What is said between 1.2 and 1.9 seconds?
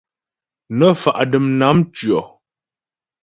dəm nám